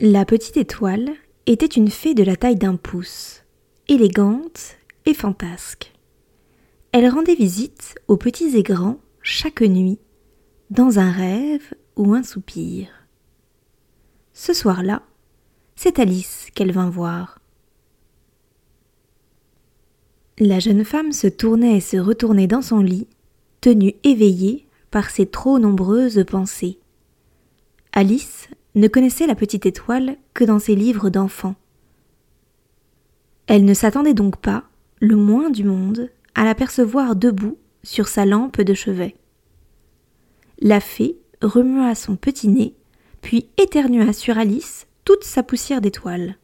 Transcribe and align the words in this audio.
La 0.00 0.24
petite 0.24 0.56
étoile 0.56 1.12
était 1.46 1.66
une 1.66 1.88
fée 1.88 2.14
de 2.14 2.24
la 2.24 2.34
taille 2.34 2.56
d'un 2.56 2.74
pouce, 2.74 3.44
élégante 3.86 4.74
et 5.06 5.14
fantasque. 5.14 5.92
Elle 6.90 7.08
rendait 7.08 7.36
visite 7.36 7.94
aux 8.08 8.16
petits 8.16 8.56
et 8.56 8.64
grands 8.64 8.98
chaque 9.22 9.60
nuit, 9.60 10.00
dans 10.70 10.98
un 10.98 11.12
rêve 11.12 11.74
ou 11.94 12.12
un 12.12 12.24
soupir. 12.24 12.88
Ce 14.32 14.52
soir-là, 14.52 15.04
c'est 15.76 16.00
Alice 16.00 16.48
qu'elle 16.56 16.72
vint 16.72 16.90
voir. 16.90 17.38
La 20.40 20.58
jeune 20.58 20.84
femme 20.84 21.12
se 21.12 21.28
tournait 21.28 21.76
et 21.76 21.80
se 21.80 21.98
retournait 21.98 22.48
dans 22.48 22.62
son 22.62 22.80
lit, 22.80 23.06
tenue 23.60 23.94
éveillée 24.02 24.66
par 24.90 25.10
ses 25.10 25.26
trop 25.26 25.60
nombreuses 25.60 26.24
pensées. 26.28 26.80
Alice 27.96 28.48
ne 28.74 28.88
connaissait 28.88 29.28
la 29.28 29.36
petite 29.36 29.66
étoile 29.66 30.16
que 30.34 30.42
dans 30.42 30.58
ses 30.58 30.74
livres 30.74 31.10
d'enfants. 31.10 31.54
Elle 33.46 33.64
ne 33.64 33.72
s'attendait 33.72 34.14
donc 34.14 34.36
pas, 34.36 34.64
le 35.00 35.14
moins 35.14 35.48
du 35.48 35.62
monde, 35.62 36.10
à 36.34 36.44
l'apercevoir 36.44 37.14
debout 37.14 37.56
sur 37.84 38.08
sa 38.08 38.26
lampe 38.26 38.60
de 38.60 38.74
chevet. 38.74 39.14
La 40.58 40.80
fée 40.80 41.18
remua 41.40 41.94
son 41.94 42.16
petit 42.16 42.48
nez, 42.48 42.74
puis 43.22 43.48
éternua 43.58 44.12
sur 44.12 44.38
Alice 44.38 44.88
toute 45.04 45.22
sa 45.22 45.44
poussière 45.44 45.80
d'étoiles. 45.80 46.36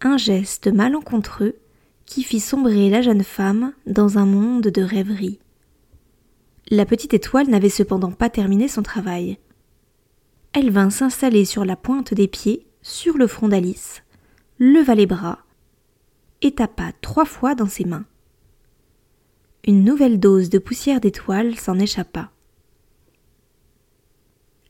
Un 0.00 0.16
geste 0.16 0.68
malencontreux 0.68 1.56
qui 2.04 2.22
fit 2.22 2.38
sombrer 2.38 2.88
la 2.88 3.02
jeune 3.02 3.24
femme 3.24 3.72
dans 3.88 4.16
un 4.16 4.26
monde 4.26 4.68
de 4.68 4.82
rêverie. 4.82 5.40
La 6.70 6.86
petite 6.86 7.14
étoile 7.14 7.48
n'avait 7.48 7.68
cependant 7.68 8.12
pas 8.12 8.30
terminé 8.30 8.68
son 8.68 8.84
travail 8.84 9.38
elle 10.56 10.70
vint 10.70 10.88
s'installer 10.88 11.44
sur 11.44 11.66
la 11.66 11.76
pointe 11.76 12.14
des 12.14 12.28
pieds, 12.28 12.66
sur 12.80 13.18
le 13.18 13.26
front 13.26 13.48
d'Alice, 13.48 14.02
leva 14.58 14.94
les 14.94 15.04
bras 15.04 15.40
et 16.40 16.52
tapa 16.52 16.92
trois 17.02 17.26
fois 17.26 17.54
dans 17.54 17.68
ses 17.68 17.84
mains. 17.84 18.06
Une 19.66 19.84
nouvelle 19.84 20.18
dose 20.18 20.48
de 20.48 20.58
poussière 20.58 20.98
d'étoiles 20.98 21.56
s'en 21.56 21.78
échappa. 21.78 22.30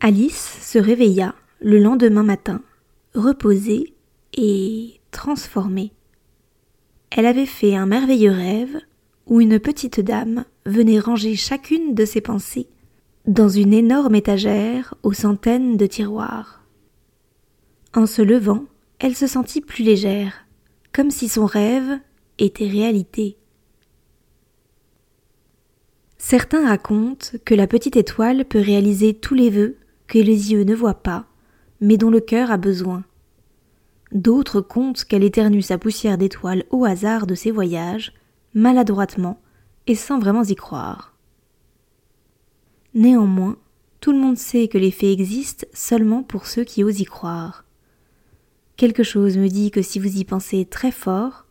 Alice 0.00 0.58
se 0.60 0.80
réveilla 0.80 1.36
le 1.60 1.78
lendemain 1.78 2.24
matin, 2.24 2.62
reposée 3.14 3.94
et 4.36 5.00
transformée. 5.12 5.92
Elle 7.10 7.26
avait 7.26 7.46
fait 7.46 7.76
un 7.76 7.86
merveilleux 7.86 8.32
rêve 8.32 8.76
où 9.26 9.40
une 9.40 9.60
petite 9.60 10.00
dame 10.00 10.46
venait 10.64 10.98
ranger 10.98 11.36
chacune 11.36 11.94
de 11.94 12.04
ses 12.04 12.20
pensées 12.20 12.66
dans 13.26 13.48
une 13.48 13.74
énorme 13.74 14.14
étagère 14.14 14.94
aux 15.02 15.12
centaines 15.12 15.76
de 15.76 15.86
tiroirs. 15.86 16.62
En 17.92 18.06
se 18.06 18.22
levant, 18.22 18.66
elle 19.00 19.16
se 19.16 19.26
sentit 19.26 19.60
plus 19.60 19.82
légère, 19.82 20.46
comme 20.92 21.10
si 21.10 21.28
son 21.28 21.44
rêve 21.44 21.98
était 22.38 22.68
réalité. 22.68 23.36
Certains 26.18 26.68
racontent 26.68 27.36
que 27.44 27.54
la 27.54 27.66
petite 27.66 27.96
étoile 27.96 28.44
peut 28.44 28.60
réaliser 28.60 29.12
tous 29.14 29.34
les 29.34 29.50
vœux 29.50 29.76
que 30.06 30.18
les 30.18 30.52
yeux 30.52 30.62
ne 30.62 30.74
voient 30.74 31.02
pas, 31.02 31.26
mais 31.80 31.96
dont 31.96 32.10
le 32.10 32.20
cœur 32.20 32.52
a 32.52 32.58
besoin. 32.58 33.02
D'autres 34.12 34.60
content 34.60 35.02
qu'elle 35.08 35.24
éternue 35.24 35.62
sa 35.62 35.78
poussière 35.78 36.16
d'étoiles 36.16 36.64
au 36.70 36.84
hasard 36.84 37.26
de 37.26 37.34
ses 37.34 37.50
voyages, 37.50 38.12
maladroitement 38.54 39.40
et 39.88 39.96
sans 39.96 40.20
vraiment 40.20 40.44
y 40.44 40.54
croire. 40.54 41.15
Néanmoins, 42.96 43.58
tout 44.00 44.10
le 44.10 44.18
monde 44.18 44.38
sait 44.38 44.68
que 44.68 44.78
les 44.78 44.90
fées 44.90 45.12
existent 45.12 45.66
seulement 45.74 46.22
pour 46.22 46.46
ceux 46.46 46.64
qui 46.64 46.82
osent 46.82 47.00
y 47.00 47.04
croire. 47.04 47.66
Quelque 48.78 49.02
chose 49.02 49.36
me 49.36 49.48
dit 49.48 49.70
que 49.70 49.82
si 49.82 49.98
vous 49.98 50.16
y 50.16 50.24
pensez 50.24 50.64
très 50.64 50.90
fort, 50.90 51.44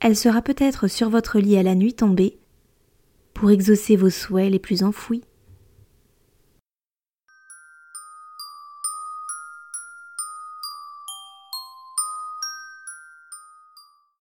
elle 0.00 0.16
sera 0.16 0.40
peut-être 0.40 0.88
sur 0.88 1.10
votre 1.10 1.40
lit 1.40 1.58
à 1.58 1.62
la 1.62 1.74
nuit 1.74 1.92
tombée 1.92 2.38
pour 3.34 3.50
exaucer 3.50 3.96
vos 3.96 4.08
souhaits 4.08 4.50
les 4.50 4.58
plus 4.58 4.82
enfouis. 4.82 5.24